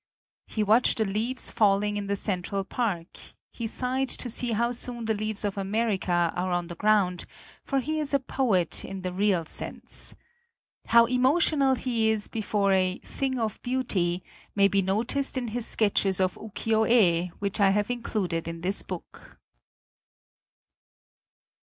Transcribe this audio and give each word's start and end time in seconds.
He 0.47 0.63
watched 0.63 0.97
the 0.97 1.05
leaves 1.05 1.51
falling 1.51 1.95
in 1.95 2.07
the 2.07 2.15
Central 2.15 2.63
Park; 2.63 3.19
he 3.51 3.67
sighed 3.67 4.09
to 4.09 4.31
see 4.31 4.53
how 4.53 4.71
soon 4.71 5.05
the 5.05 5.13
leaves 5.13 5.45
of 5.45 5.59
America 5.59 6.33
are 6.35 6.51
on 6.51 6.69
the 6.69 6.75
ground, 6.75 7.25
for 7.63 7.81
he 7.81 7.99
is 7.99 8.11
a 8.11 8.19
poet 8.19 8.83
in 8.83 9.03
the 9.03 9.13
real 9.13 9.45
sense. 9.45 10.15
How 10.87 11.05
emotional 11.05 11.75
he 11.75 12.09
is 12.09 12.27
before 12.29 12.73
a 12.73 12.97
"thing 13.05 13.37
of 13.37 13.61
beauty" 13.61 14.23
may 14.55 14.67
be 14.67 14.81
noticed 14.81 15.37
in 15.37 15.49
his 15.49 15.67
sketches 15.67 16.19
of 16.19 16.33
Ukiyoe, 16.41 17.27
which 17.37 17.59
I 17.59 17.69
have 17.69 17.91
included 17.91 18.47
in 18.47 18.61
this 18.61 18.81
book. 18.81 19.37